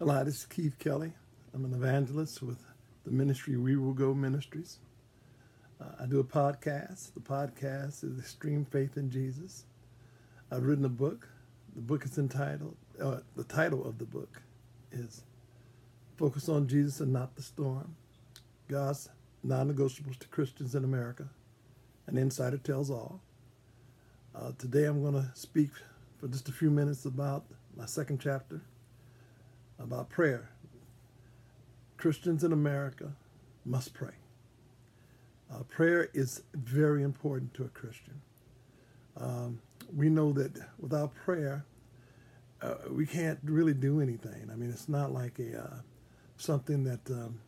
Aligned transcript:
Hello, 0.00 0.24
this 0.24 0.38
is 0.38 0.46
Keith 0.46 0.76
Kelly. 0.80 1.12
I'm 1.54 1.64
an 1.64 1.72
evangelist 1.72 2.42
with 2.42 2.58
the 3.04 3.12
ministry 3.12 3.56
We 3.56 3.76
Will 3.76 3.92
Go 3.92 4.12
Ministries. 4.12 4.80
Uh, 5.80 5.84
I 6.02 6.06
do 6.06 6.18
a 6.18 6.24
podcast. 6.24 7.14
The 7.14 7.20
podcast 7.20 8.02
is 8.02 8.18
Extreme 8.18 8.64
Faith 8.64 8.96
in 8.96 9.08
Jesus. 9.08 9.66
I've 10.50 10.64
written 10.64 10.84
a 10.84 10.88
book. 10.88 11.28
The 11.76 11.80
book 11.80 12.04
is 12.04 12.18
entitled, 12.18 12.76
uh, 13.00 13.18
the 13.36 13.44
title 13.44 13.86
of 13.86 13.98
the 13.98 14.04
book 14.04 14.42
is 14.90 15.22
Focus 16.16 16.48
on 16.48 16.66
Jesus 16.66 16.98
and 16.98 17.12
Not 17.12 17.36
the 17.36 17.42
Storm 17.42 17.94
God's 18.66 19.08
Non 19.44 19.72
Negotiables 19.72 20.18
to 20.18 20.26
Christians 20.26 20.74
in 20.74 20.82
America. 20.82 21.28
An 22.08 22.18
Insider 22.18 22.58
Tells 22.58 22.90
All. 22.90 23.20
Uh, 24.34 24.50
today 24.58 24.86
I'm 24.86 25.02
going 25.02 25.14
to 25.14 25.30
speak 25.34 25.70
for 26.18 26.26
just 26.26 26.48
a 26.48 26.52
few 26.52 26.72
minutes 26.72 27.04
about 27.04 27.44
my 27.76 27.86
second 27.86 28.18
chapter 28.20 28.60
about 29.78 30.08
prayer. 30.08 30.50
Christians 31.96 32.44
in 32.44 32.52
America 32.52 33.12
must 33.64 33.94
pray. 33.94 34.14
Uh, 35.52 35.62
prayer 35.64 36.10
is 36.14 36.42
very 36.54 37.02
important 37.02 37.54
to 37.54 37.64
a 37.64 37.68
Christian. 37.68 38.20
Um, 39.16 39.60
we 39.94 40.08
know 40.08 40.32
that 40.32 40.52
without 40.78 41.14
prayer, 41.14 41.64
uh, 42.62 42.74
we 42.90 43.06
can't 43.06 43.38
really 43.44 43.74
do 43.74 44.00
anything. 44.00 44.48
I 44.52 44.56
mean, 44.56 44.70
it's 44.70 44.88
not 44.88 45.12
like 45.12 45.38
a 45.38 45.60
uh, 45.60 45.76
something 46.36 46.84
that 46.84 47.10
um, 47.10 47.38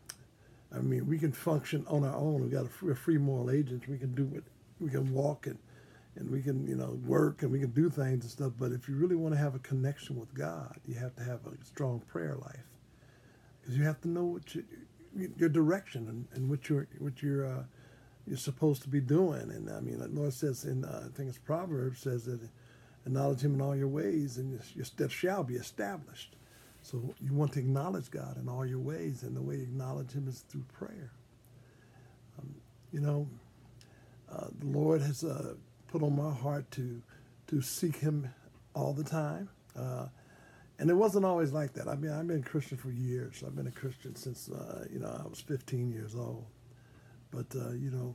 I 0.75 0.79
mean 0.79 1.07
we 1.07 1.19
can 1.19 1.33
function 1.33 1.85
on 1.89 2.05
our 2.05 2.15
own. 2.15 2.43
We 2.43 2.51
got 2.51 2.67
a 2.67 2.69
free, 2.69 2.95
free 2.95 3.19
moral 3.19 3.51
agents. 3.51 3.89
We 3.89 3.99
can 3.99 4.15
do 4.15 4.25
what 4.27 4.45
we 4.79 4.91
can 4.91 5.13
walk 5.13 5.47
and 5.47 5.59
and 6.17 6.31
we 6.31 6.43
can 6.43 6.67
you 6.67 6.77
know 6.77 6.99
work 7.05 7.43
and 7.43 7.53
we 7.53 7.61
can 7.61 7.71
do 7.71 7.91
things 7.91 8.25
and 8.25 8.31
stuff 8.31 8.53
but 8.59 8.73
if 8.73 8.89
you 8.89 8.97
really 8.97 9.17
want 9.17 9.35
to 9.35 9.39
have 9.41 9.55
a 9.55 9.59
connection 9.61 10.19
with 10.19 10.33
god 10.35 10.77
you 10.87 10.95
have 10.95 11.15
to 11.17 11.23
have 11.23 11.41
a 11.47 11.65
strong 11.65 12.01
prayer 12.01 12.37
life. 12.37 12.65
Because 13.61 13.77
you 13.77 13.85
have 13.85 14.01
to 14.03 14.09
know 14.09 14.25
what 14.25 14.55
you, 14.55 14.65
your 15.37 15.49
direction 15.49 16.09
and, 16.09 16.27
and 16.35 16.51
what 16.51 16.69
you're 16.69 16.87
what 16.99 17.23
you're 17.23 17.47
uh, 17.47 17.65
you're 18.27 18.37
supposed 18.37 18.83
to 18.83 18.89
be 18.89 19.01
doing. 19.01 19.51
And 19.51 19.71
i 19.71 19.81
mean 19.81 19.99
the 19.99 20.09
lord 20.09 20.33
says 20.33 20.65
in 20.65 20.85
uh, 20.85 21.09
i 21.11 21.17
think 21.17 21.29
it's 21.29 21.39
proverbs 21.39 22.01
says 22.01 22.25
that 22.27 22.41
acknowledge 23.05 23.41
him 23.41 23.55
in 23.55 23.61
all 23.61 23.77
your 23.77 23.89
ways 23.89 24.37
and 24.39 24.61
your 24.75 24.85
steps 24.85 25.15
shall 25.15 25.45
be 25.45 25.55
established. 25.55 26.37
So 26.83 27.15
you 27.21 27.35
want 27.35 27.53
to 27.55 27.61
acknowledge 27.61 28.11
god 28.11 28.39
in 28.39 28.49
all 28.49 28.65
your 28.67 28.79
ways 28.81 29.23
and 29.23 29.37
the 29.37 29.43
way 29.43 29.57
you 29.57 29.63
acknowledge 29.63 30.13
him 30.13 30.29
is 30.29 30.41
through 30.49 30.65
prayer. 30.73 31.13
Um, 32.39 32.55
you 32.93 33.01
know 33.01 33.29
uh, 34.31 34.49
the 34.59 34.67
lord 34.67 35.03
has 35.03 35.25
uh, 35.25 35.55
put 35.97 36.05
on 36.05 36.15
my 36.15 36.33
heart 36.33 36.71
to 36.71 37.03
to 37.47 37.63
seek 37.63 37.97
Him 37.97 38.29
all 38.75 38.93
the 38.93 39.05
time. 39.05 39.49
Uh, 39.75 40.07
and 40.79 40.91
it 40.91 40.95
wasn't 40.95 41.25
always 41.25 41.53
like 41.53 41.73
that. 41.75 41.89
I 41.89 41.95
mean, 41.95 42.11
I've 42.11 42.27
been 42.27 42.41
a 42.41 42.43
Christian 42.43 42.77
for 42.77 42.91
years. 42.91 43.43
I've 43.47 43.57
been 43.57 43.67
a 43.67 43.71
Christian 43.73 44.15
since 44.15 44.51
uh, 44.51 44.85
you 44.91 44.99
know 44.99 45.09
I 45.09 45.27
was 45.27 45.41
15 45.41 45.91
years 45.91 46.15
old. 46.15 46.45
But 47.31 47.47
uh, 47.55 47.71
you 47.71 47.91
know, 47.91 48.15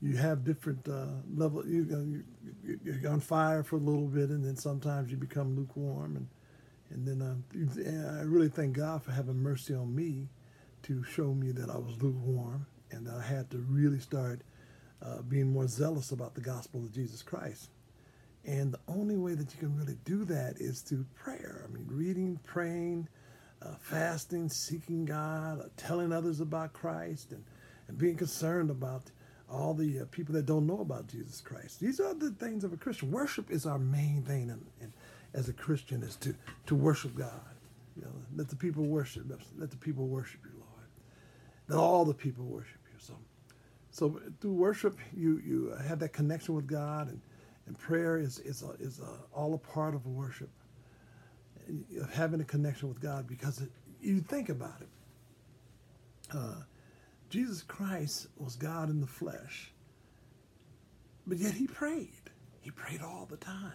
you 0.00 0.16
have 0.16 0.42
different 0.42 0.88
uh, 0.88 1.20
level. 1.34 1.66
You, 1.66 2.24
you, 2.64 2.80
you're 2.82 3.10
on 3.12 3.20
fire 3.20 3.62
for 3.62 3.76
a 3.76 3.80
little 3.80 4.06
bit, 4.06 4.30
and 4.30 4.42
then 4.42 4.56
sometimes 4.56 5.10
you 5.10 5.18
become 5.18 5.54
lukewarm. 5.54 6.16
And 6.16 6.28
and 6.90 7.06
then 7.06 7.20
uh, 7.20 8.20
I 8.20 8.22
really 8.22 8.48
thank 8.48 8.74
God 8.74 9.02
for 9.02 9.12
having 9.12 9.36
mercy 9.36 9.74
on 9.74 9.94
me 9.94 10.28
to 10.84 11.04
show 11.04 11.34
me 11.34 11.52
that 11.52 11.68
I 11.68 11.76
was 11.76 12.00
lukewarm, 12.00 12.66
and 12.90 13.06
that 13.06 13.16
I 13.16 13.22
had 13.22 13.50
to 13.50 13.58
really 13.58 14.00
start 14.00 14.40
uh, 15.02 15.22
being 15.22 15.52
more 15.52 15.66
zealous 15.66 16.12
about 16.12 16.34
the 16.34 16.40
gospel 16.40 16.80
of 16.80 16.92
Jesus 16.92 17.22
Christ. 17.22 17.70
And 18.44 18.72
the 18.72 18.80
only 18.88 19.16
way 19.16 19.34
that 19.34 19.52
you 19.52 19.58
can 19.58 19.76
really 19.76 19.98
do 20.04 20.24
that 20.24 20.56
is 20.58 20.80
through 20.80 21.04
prayer. 21.14 21.66
I 21.68 21.72
mean, 21.72 21.86
reading, 21.88 22.40
praying, 22.44 23.08
uh, 23.62 23.74
fasting, 23.80 24.48
seeking 24.48 25.04
God, 25.04 25.60
uh, 25.60 25.64
telling 25.76 26.12
others 26.12 26.40
about 26.40 26.72
Christ, 26.72 27.32
and, 27.32 27.44
and 27.88 27.98
being 27.98 28.16
concerned 28.16 28.70
about 28.70 29.10
all 29.50 29.74
the 29.74 30.00
uh, 30.00 30.04
people 30.10 30.34
that 30.34 30.46
don't 30.46 30.66
know 30.66 30.80
about 30.80 31.08
Jesus 31.08 31.40
Christ. 31.40 31.80
These 31.80 32.00
are 32.00 32.14
the 32.14 32.30
things 32.32 32.64
of 32.64 32.72
a 32.72 32.76
Christian. 32.76 33.10
Worship 33.10 33.50
is 33.50 33.66
our 33.66 33.78
main 33.78 34.22
thing, 34.22 34.50
and, 34.50 34.64
and 34.80 34.92
as 35.34 35.48
a 35.48 35.52
Christian, 35.52 36.02
is 36.02 36.16
to, 36.16 36.34
to 36.66 36.74
worship 36.74 37.14
God. 37.14 37.40
You 37.96 38.02
know, 38.02 38.12
let 38.36 38.48
the 38.48 38.56
people 38.56 38.84
worship. 38.84 39.24
Let 39.58 39.70
the 39.70 39.76
people 39.76 40.06
worship 40.06 40.40
you, 40.44 40.52
Lord. 40.58 40.88
Let 41.68 41.78
all 41.78 42.04
the 42.04 42.14
people 42.14 42.44
worship 42.44 42.78
you. 42.92 42.98
so 42.98 43.14
through 43.92 44.52
worship, 44.52 44.98
you 45.16 45.40
you 45.44 45.74
have 45.86 45.98
that 46.00 46.12
connection 46.12 46.54
with 46.54 46.66
God, 46.66 47.08
and, 47.08 47.20
and 47.66 47.78
prayer 47.78 48.18
is 48.18 48.38
is 48.40 48.62
a, 48.62 48.70
is 48.80 49.00
a, 49.00 49.18
all 49.34 49.54
a 49.54 49.58
part 49.58 49.94
of 49.94 50.06
worship, 50.06 50.50
of 52.00 52.12
having 52.12 52.40
a 52.40 52.44
connection 52.44 52.88
with 52.88 53.00
God. 53.00 53.26
Because 53.26 53.60
it, 53.60 53.70
you 54.00 54.20
think 54.20 54.48
about 54.48 54.80
it, 54.80 54.88
uh, 56.36 56.62
Jesus 57.30 57.62
Christ 57.62 58.28
was 58.36 58.56
God 58.56 58.90
in 58.90 59.00
the 59.00 59.06
flesh, 59.06 59.72
but 61.26 61.38
yet 61.38 61.54
he 61.54 61.66
prayed. 61.66 62.30
He 62.60 62.70
prayed 62.70 63.00
all 63.00 63.26
the 63.28 63.36
time. 63.38 63.72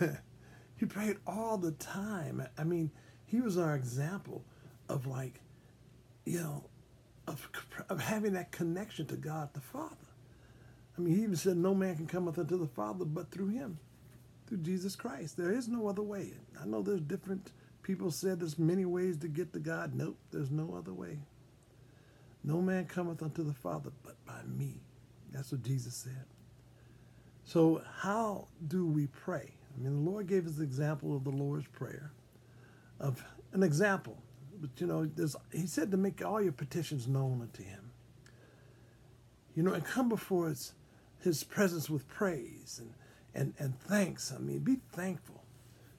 he 0.76 0.86
prayed 0.86 1.16
all 1.26 1.58
the 1.58 1.72
time. 1.72 2.46
I 2.56 2.64
mean, 2.64 2.90
he 3.26 3.40
was 3.40 3.58
our 3.58 3.74
example 3.74 4.44
of 4.88 5.06
like, 5.06 5.40
you 6.24 6.38
know, 6.40 6.64
of, 7.26 7.48
of 7.88 8.00
having 8.00 8.32
that 8.34 8.52
connection 8.52 9.06
to 9.06 9.16
God 9.16 9.54
the 9.54 9.60
Father. 9.60 9.96
I 10.96 11.00
mean, 11.00 11.14
he 11.14 11.22
even 11.22 11.36
said, 11.36 11.56
No 11.56 11.74
man 11.74 11.96
can 11.96 12.06
come 12.06 12.28
unto 12.28 12.44
the 12.44 12.66
Father 12.66 13.04
but 13.04 13.30
through 13.30 13.48
him, 13.48 13.78
through 14.46 14.58
Jesus 14.58 14.96
Christ. 14.96 15.36
There 15.36 15.52
is 15.52 15.68
no 15.68 15.88
other 15.88 16.02
way. 16.02 16.32
I 16.60 16.66
know 16.66 16.82
there's 16.82 17.00
different 17.00 17.52
people 17.82 18.10
said 18.10 18.40
there's 18.40 18.58
many 18.58 18.84
ways 18.84 19.18
to 19.18 19.28
get 19.28 19.52
to 19.52 19.58
God. 19.58 19.94
Nope, 19.94 20.18
there's 20.30 20.50
no 20.50 20.74
other 20.76 20.92
way. 20.92 21.18
No 22.44 22.60
man 22.60 22.86
cometh 22.86 23.22
unto 23.22 23.42
the 23.42 23.54
Father 23.54 23.90
but 24.02 24.16
by 24.26 24.42
me. 24.46 24.80
That's 25.32 25.52
what 25.52 25.62
Jesus 25.62 25.94
said. 25.94 26.26
So, 27.44 27.82
how 28.00 28.48
do 28.68 28.86
we 28.86 29.06
pray? 29.06 29.54
I 29.74 29.82
mean, 29.82 30.04
the 30.04 30.10
Lord 30.10 30.26
gave 30.26 30.46
us 30.46 30.54
the 30.54 30.62
example 30.62 31.16
of 31.16 31.24
the 31.24 31.30
Lord's 31.30 31.66
Prayer, 31.68 32.12
of 33.00 33.24
an 33.52 33.62
example 33.62 34.18
but 34.62 34.70
you 34.80 34.86
know, 34.86 35.10
he 35.52 35.66
said 35.66 35.90
to 35.90 35.96
make 35.96 36.24
all 36.24 36.40
your 36.40 36.52
petitions 36.52 37.08
known 37.08 37.42
unto 37.42 37.64
him. 37.64 37.90
You 39.56 39.64
know, 39.64 39.72
and 39.72 39.84
come 39.84 40.08
before 40.08 40.48
his, 40.48 40.72
his 41.20 41.42
presence 41.42 41.90
with 41.90 42.08
praise 42.08 42.80
and, 42.80 42.94
and, 43.34 43.54
and 43.58 43.78
thanks. 43.80 44.32
I 44.32 44.38
mean, 44.38 44.60
be 44.60 44.78
thankful 44.92 45.42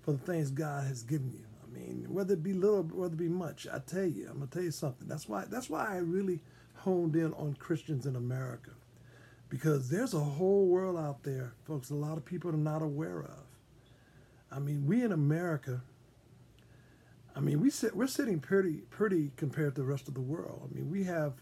for 0.01 0.13
the 0.13 0.17
things 0.17 0.49
God 0.49 0.87
has 0.87 1.03
given 1.03 1.31
you. 1.33 1.45
I 1.61 1.77
mean, 1.77 2.05
whether 2.07 2.35
it 2.35 2.41
be 2.41 2.53
little, 2.53 2.83
whether 2.83 3.13
it 3.13 3.17
be 3.17 3.27
much, 3.27 3.67
I 3.71 3.79
tell 3.79 4.05
you, 4.05 4.27
I'm 4.29 4.35
gonna 4.35 4.47
tell 4.47 4.63
you 4.63 4.71
something. 4.71 5.07
That's 5.09 5.27
why 5.27 5.43
that's 5.49 5.69
why 5.69 5.85
I 5.87 5.97
really 5.97 6.39
honed 6.75 7.15
in 7.17 7.33
on 7.33 7.55
Christians 7.59 8.05
in 8.05 8.15
America. 8.15 8.71
Because 9.49 9.89
there's 9.89 10.13
a 10.13 10.19
whole 10.19 10.67
world 10.67 10.97
out 10.97 11.23
there, 11.23 11.53
folks, 11.65 11.89
a 11.89 11.95
lot 11.95 12.17
of 12.17 12.25
people 12.25 12.49
are 12.49 12.57
not 12.57 12.81
aware 12.81 13.23
of. 13.23 13.43
I 14.51 14.59
mean, 14.59 14.85
we 14.87 15.03
in 15.03 15.11
America 15.11 15.81
I 17.35 17.39
mean, 17.39 17.59
we 17.59 17.69
sit, 17.69 17.95
we're 17.95 18.07
sitting 18.07 18.39
pretty 18.39 18.83
pretty 18.89 19.31
compared 19.37 19.75
to 19.75 19.81
the 19.81 19.87
rest 19.87 20.07
of 20.07 20.13
the 20.13 20.21
world. 20.21 20.69
I 20.69 20.75
mean, 20.75 20.89
we 20.89 21.03
have 21.05 21.33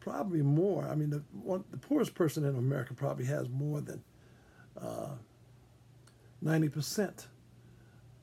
probably 0.00 0.42
more. 0.42 0.88
I 0.88 0.94
mean, 0.94 1.10
the 1.10 1.22
one, 1.32 1.64
the 1.70 1.78
poorest 1.78 2.14
person 2.14 2.44
in 2.44 2.56
America 2.56 2.94
probably 2.94 3.24
has 3.26 3.48
more 3.48 3.80
than 3.80 4.02
uh, 4.80 5.10
ninety 6.40 6.68
uh, 6.68 6.70
percent 6.70 7.26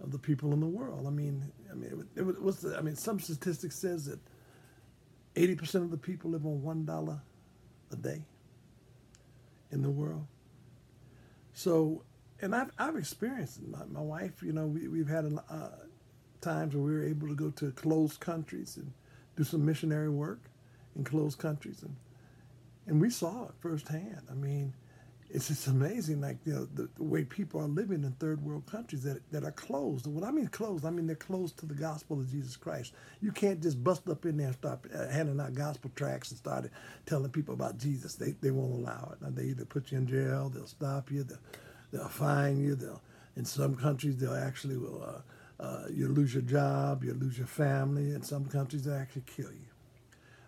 of 0.02 0.12
the 0.12 0.18
people 0.19 0.53
in 0.53 0.59
the 0.62 0.68
world. 0.68 1.06
I 1.06 1.09
mean, 1.09 1.52
I 1.69 1.74
mean, 1.74 2.08
it, 2.16 2.22
it 2.22 2.41
was. 2.41 2.66
I 2.66 2.81
mean, 2.81 2.96
some 2.96 3.20
statistics 3.20 3.75
says 3.75 4.06
that 4.06 4.20
eighty 5.35 5.56
percent 5.56 5.84
of 5.84 5.91
the 5.91 5.97
people 5.97 6.31
live 6.31 6.46
on 6.46 6.62
one 6.62 6.85
dollar 6.85 7.22
a 7.91 7.97
day 7.97 8.24
in 9.72 9.81
the 9.81 9.90
world. 9.90 10.25
So, 11.52 12.03
and 12.41 12.56
I've 12.56 12.72
I've 12.80 12.96
experienced. 12.96 13.62
My, 13.62 13.84
my 13.85 14.02
wife, 14.02 14.41
you 14.41 14.53
know, 14.53 14.68
we 14.68 14.88
we've 14.88 15.09
had 15.09 15.26
a. 15.26 15.44
Uh, 15.49 15.70
times 16.43 16.75
when 16.75 16.84
we 16.84 16.91
were 16.91 17.05
able 17.05 17.28
to 17.28 17.35
go 17.35 17.49
to 17.51 17.72
closed 17.72 18.19
countries 18.19 18.78
and 18.78 18.91
do 19.35 19.43
some 19.43 19.66
missionary 19.66 20.09
work 20.09 20.41
in 20.95 21.03
closed 21.03 21.40
countries, 21.40 21.81
and 21.81 21.95
and 22.85 23.01
we 23.01 23.09
saw 23.09 23.45
it 23.45 23.51
firsthand. 23.59 24.22
I 24.29 24.34
mean, 24.34 24.73
it's 25.34 25.47
just 25.47 25.67
amazing, 25.67 26.22
like 26.22 26.37
you 26.45 26.53
know, 26.53 26.67
the, 26.75 26.90
the, 26.95 27.03
way 27.03 27.23
people 27.23 27.59
are 27.59 27.67
living 27.67 28.03
in 28.03 28.11
third 28.13 28.43
world 28.45 28.66
countries 28.67 29.01
that 29.03 29.19
that 29.31 29.43
are 29.43 29.51
closed. 29.51 30.05
And 30.05 30.13
when 30.13 30.23
I 30.23 30.31
mean 30.31 30.47
closed, 30.47 30.85
I 30.85 30.91
mean 30.91 31.07
they're 31.07 31.16
closed 31.16 31.57
to 31.59 31.66
the 31.66 31.73
gospel 31.73 32.19
of 32.19 32.29
Jesus 32.29 32.55
Christ. 32.55 32.93
You 33.22 33.31
can't 33.31 33.61
just 33.61 33.84
bust 33.84 34.07
up 34.09 34.25
in 34.25 34.37
there 34.37 34.47
and 34.47 34.55
start 34.55 34.81
uh, 34.93 35.07
handing 35.07 35.39
out 35.39 35.55
gospel 35.55 35.91
tracts 35.96 36.29
and 36.29 36.37
start 36.37 36.69
telling 37.05 37.31
people 37.31 37.55
about 37.55 37.79
Jesus. 37.79 38.16
They 38.16 38.35
they 38.41 38.51
won't 38.51 38.73
allow 38.73 39.13
it. 39.13 39.35
They 39.35 39.46
either 39.46 39.66
put 39.66 39.91
you 39.91 39.97
in 39.97 40.07
jail, 40.07 40.49
they'll 40.53 40.67
stop 40.67 41.09
you, 41.09 41.23
they'll, 41.23 41.39
they'll 41.91 42.09
fine 42.09 42.57
you. 42.57 42.75
They'll 42.75 43.01
in 43.35 43.46
some 43.46 43.75
countries 43.75 44.17
they'll 44.17 44.35
actually 44.35 44.78
will. 44.78 45.03
Uh, 45.03 45.22
uh, 45.59 45.84
you 45.91 46.08
lose 46.08 46.34
your 46.34 46.44
job, 46.44 47.03
you 47.03 47.14
lose 47.14 47.38
your 47.38 47.47
family. 47.47 48.11
In 48.11 48.23
some 48.23 48.46
countries, 48.46 48.84
they 48.84 48.94
actually 48.94 49.23
kill 49.26 49.52
you. 49.52 49.73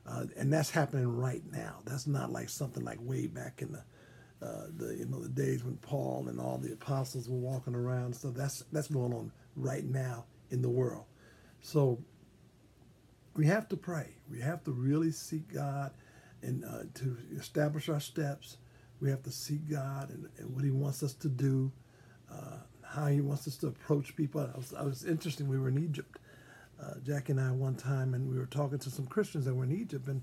Uh, 0.07 0.25
and 0.37 0.51
that's 0.51 0.69
happening 0.69 1.07
right 1.17 1.41
now. 1.51 1.77
That's 1.85 2.05
not 2.05 2.31
like 2.31 2.49
something 2.49 2.83
like 2.83 2.99
way 3.01 3.27
back 3.27 3.61
in 3.61 3.71
the, 3.71 4.45
uh, 4.45 4.67
the 4.77 4.95
you 4.95 5.05
know 5.05 5.21
the 5.21 5.29
days 5.29 5.63
when 5.63 5.77
Paul 5.77 6.27
and 6.27 6.39
all 6.39 6.57
the 6.57 6.73
apostles 6.73 7.27
were 7.27 7.37
walking 7.37 7.73
around. 7.73 8.15
So 8.15 8.29
that's 8.29 8.63
that's 8.71 8.87
going 8.87 9.13
on 9.13 9.31
right 9.55 9.83
now 9.83 10.25
in 10.51 10.61
the 10.61 10.69
world. 10.69 11.05
So 11.61 11.99
we 13.35 13.47
have 13.47 13.67
to 13.69 13.77
pray. 13.77 14.09
We 14.29 14.39
have 14.41 14.63
to 14.65 14.71
really 14.71 15.11
seek 15.11 15.51
God 15.53 15.91
and 16.41 16.63
uh, 16.63 16.83
to 16.95 17.17
establish 17.37 17.89
our 17.89 17.99
steps. 17.99 18.57
We 18.99 19.09
have 19.09 19.23
to 19.23 19.31
seek 19.31 19.69
God 19.69 20.09
and, 20.09 20.29
and 20.37 20.55
what 20.55 20.63
He 20.63 20.71
wants 20.71 21.03
us 21.03 21.13
to 21.15 21.27
do, 21.27 21.71
uh, 22.31 22.59
how 22.87 23.07
He 23.07 23.21
wants 23.21 23.47
us 23.47 23.57
to 23.57 23.67
approach 23.67 24.15
people. 24.15 24.41
I 24.41 24.57
was, 24.57 24.73
I 24.73 24.83
was 24.83 25.05
interesting. 25.05 25.47
We 25.47 25.59
were 25.59 25.69
in 25.69 25.83
Egypt, 25.83 26.19
uh, 26.81 26.95
Jackie 27.03 27.33
and 27.33 27.41
I, 27.41 27.51
one 27.51 27.75
time, 27.75 28.13
and 28.13 28.29
we 28.29 28.37
were 28.37 28.45
talking 28.47 28.79
to 28.79 28.89
some 28.89 29.07
Christians 29.07 29.45
that 29.45 29.55
were 29.55 29.65
in 29.65 29.71
Egypt, 29.71 30.07
and 30.07 30.21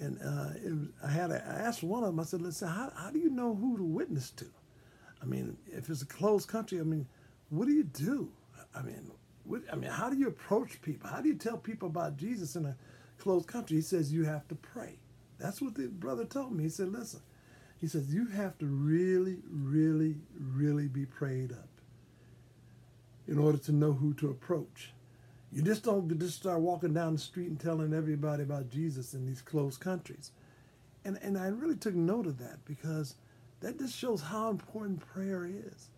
and 0.00 0.18
uh, 0.22 0.50
was, 0.64 0.92
I 1.04 1.10
had 1.10 1.30
a, 1.30 1.36
I 1.36 1.62
asked 1.62 1.82
one 1.82 2.02
of 2.02 2.08
them. 2.08 2.20
I 2.20 2.24
said, 2.24 2.42
"Listen, 2.42 2.68
how, 2.68 2.92
how 2.96 3.10
do 3.10 3.18
you 3.18 3.30
know 3.30 3.54
who 3.54 3.76
to 3.76 3.84
witness 3.84 4.30
to? 4.32 4.46
I 5.22 5.26
mean, 5.26 5.56
if 5.68 5.88
it's 5.88 6.02
a 6.02 6.06
closed 6.06 6.48
country, 6.48 6.80
I 6.80 6.82
mean, 6.82 7.06
what 7.50 7.66
do 7.68 7.72
you 7.72 7.84
do? 7.84 8.30
I 8.74 8.82
mean, 8.82 9.10
what, 9.44 9.62
I 9.72 9.76
mean, 9.76 9.90
how 9.90 10.10
do 10.10 10.16
you 10.16 10.28
approach 10.28 10.82
people? 10.82 11.08
How 11.08 11.20
do 11.20 11.28
you 11.28 11.36
tell 11.36 11.56
people 11.56 11.88
about 11.88 12.16
Jesus 12.16 12.56
in 12.56 12.66
a 12.66 12.76
closed 13.18 13.46
country? 13.46 13.76
He 13.76 13.82
says 13.82 14.12
you 14.12 14.24
have 14.24 14.48
to 14.48 14.54
pray. 14.54 14.98
That's 15.38 15.60
what 15.60 15.74
the 15.74 15.88
brother 15.88 16.24
told 16.24 16.52
me. 16.52 16.64
He 16.64 16.68
said, 16.70 16.88
listen, 16.88 17.20
he 17.80 17.86
says 17.86 18.12
you 18.14 18.26
have 18.28 18.58
to 18.58 18.66
really, 18.66 19.38
really, 19.50 20.16
really 20.38 20.88
be 20.88 21.06
prayed 21.06 21.52
up 21.52 21.68
in 23.32 23.38
order 23.38 23.56
to 23.56 23.72
know 23.72 23.94
who 23.94 24.12
to 24.12 24.28
approach. 24.28 24.92
You 25.50 25.62
just 25.62 25.84
don't 25.84 26.18
just 26.18 26.36
start 26.36 26.60
walking 26.60 26.92
down 26.92 27.14
the 27.14 27.18
street 27.18 27.48
and 27.48 27.58
telling 27.58 27.94
everybody 27.94 28.42
about 28.42 28.70
Jesus 28.70 29.14
in 29.14 29.26
these 29.26 29.40
closed 29.40 29.80
countries. 29.80 30.32
And 31.04 31.18
and 31.22 31.38
I 31.38 31.48
really 31.48 31.76
took 31.76 31.94
note 31.94 32.26
of 32.26 32.38
that 32.38 32.64
because 32.66 33.14
that 33.60 33.78
just 33.78 33.96
shows 33.96 34.20
how 34.20 34.50
important 34.50 35.00
prayer 35.00 35.46
is. 35.46 35.88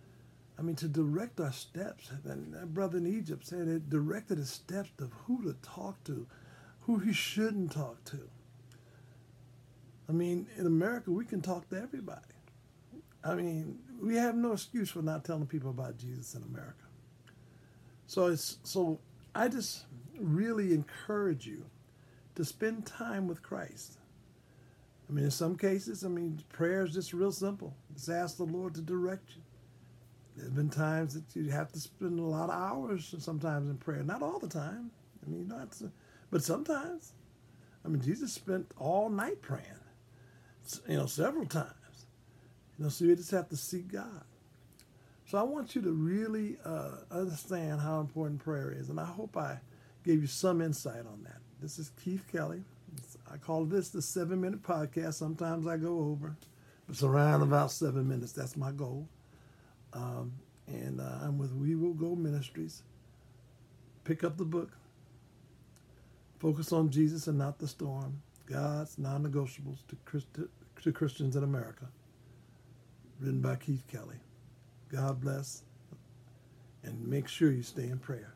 I 0.56 0.62
mean, 0.62 0.76
to 0.76 0.86
direct 0.86 1.40
our 1.40 1.52
steps. 1.52 2.08
And 2.24 2.54
that 2.54 2.72
brother 2.72 2.98
in 2.98 3.06
Egypt 3.06 3.44
said 3.44 3.66
it 3.66 3.90
directed 3.90 4.38
his 4.38 4.50
steps 4.50 4.90
of 5.00 5.12
who 5.26 5.42
to 5.42 5.54
talk 5.60 6.02
to, 6.04 6.28
who 6.82 6.98
he 6.98 7.12
shouldn't 7.12 7.72
talk 7.72 8.04
to. 8.04 8.20
I 10.08 10.12
mean, 10.12 10.46
in 10.56 10.66
America, 10.66 11.10
we 11.10 11.24
can 11.24 11.40
talk 11.40 11.68
to 11.70 11.80
everybody. 11.80 12.20
I 13.24 13.34
mean, 13.34 13.80
we 14.00 14.14
have 14.16 14.36
no 14.36 14.52
excuse 14.52 14.90
for 14.90 15.02
not 15.02 15.24
telling 15.24 15.46
people 15.46 15.70
about 15.70 15.96
Jesus 15.96 16.34
in 16.34 16.42
America. 16.44 16.83
So 18.06 18.26
it's 18.26 18.58
so 18.62 19.00
I 19.34 19.48
just 19.48 19.84
really 20.18 20.72
encourage 20.72 21.46
you 21.46 21.64
to 22.34 22.44
spend 22.44 22.86
time 22.86 23.26
with 23.26 23.42
Christ. 23.42 23.98
I 25.08 25.12
mean, 25.12 25.24
in 25.24 25.30
some 25.30 25.56
cases, 25.56 26.04
I 26.04 26.08
mean, 26.08 26.42
prayer 26.50 26.84
is 26.84 26.94
just 26.94 27.12
real 27.12 27.32
simple. 27.32 27.76
Just 27.94 28.08
ask 28.08 28.36
the 28.36 28.44
Lord 28.44 28.74
to 28.74 28.80
direct 28.80 29.30
you. 29.36 29.42
There's 30.36 30.50
been 30.50 30.70
times 30.70 31.14
that 31.14 31.24
you 31.36 31.50
have 31.50 31.70
to 31.72 31.80
spend 31.80 32.18
a 32.18 32.22
lot 32.22 32.50
of 32.50 32.60
hours 32.60 33.14
sometimes 33.18 33.70
in 33.70 33.76
prayer. 33.76 34.02
Not 34.02 34.22
all 34.22 34.38
the 34.38 34.48
time. 34.48 34.90
I 35.24 35.30
mean, 35.30 35.48
not, 35.48 35.80
but 36.30 36.42
sometimes. 36.42 37.12
I 37.84 37.88
mean, 37.88 38.02
Jesus 38.02 38.32
spent 38.32 38.72
all 38.78 39.10
night 39.10 39.42
praying, 39.42 39.64
you 40.88 40.96
know, 40.96 41.06
several 41.06 41.46
times. 41.46 41.68
You 42.78 42.84
know, 42.84 42.88
so 42.88 43.04
you 43.04 43.14
just 43.14 43.30
have 43.30 43.48
to 43.50 43.56
seek 43.56 43.92
God. 43.92 44.24
So 45.26 45.38
I 45.38 45.42
want 45.42 45.74
you 45.74 45.82
to 45.82 45.92
really 45.92 46.58
uh, 46.64 46.96
understand 47.10 47.80
how 47.80 48.00
important 48.00 48.40
prayer 48.44 48.70
is, 48.70 48.90
and 48.90 49.00
I 49.00 49.06
hope 49.06 49.36
I 49.36 49.58
gave 50.04 50.20
you 50.20 50.26
some 50.26 50.60
insight 50.60 51.06
on 51.06 51.22
that. 51.24 51.38
This 51.62 51.78
is 51.78 51.90
Keith 52.04 52.24
Kelly. 52.30 52.62
I 53.32 53.38
call 53.38 53.64
this 53.64 53.88
the 53.88 54.02
seven 54.02 54.40
minute 54.40 54.62
podcast. 54.62 55.14
Sometimes 55.14 55.66
I 55.66 55.78
go 55.78 55.98
over, 55.98 56.36
but 56.86 56.92
it's 56.92 57.02
around 57.02 57.40
about 57.42 57.70
seven 57.70 58.06
minutes. 58.06 58.32
That's 58.32 58.56
my 58.56 58.70
goal. 58.70 59.08
Um, 59.94 60.32
and 60.66 61.00
uh, 61.00 61.20
I'm 61.22 61.38
with 61.38 61.52
We 61.52 61.74
Will 61.74 61.94
Go 61.94 62.14
Ministries. 62.14 62.82
Pick 64.04 64.24
up 64.24 64.36
the 64.36 64.44
book. 64.44 64.76
Focus 66.38 66.72
on 66.72 66.90
Jesus 66.90 67.26
and 67.26 67.38
not 67.38 67.58
the 67.58 67.66
storm. 67.66 68.20
God's 68.46 68.98
non 68.98 69.24
negotiables 69.24 69.78
to, 69.88 69.96
Christ- 70.04 70.26
to 70.82 70.92
Christians 70.92 71.34
in 71.34 71.42
America. 71.42 71.88
Written 73.20 73.40
by 73.40 73.56
Keith 73.56 73.84
Kelly. 73.88 74.16
God 74.94 75.20
bless. 75.20 75.62
And 76.84 77.08
make 77.08 77.26
sure 77.26 77.50
you 77.50 77.62
stay 77.62 77.84
in 77.84 77.98
prayer. 77.98 78.34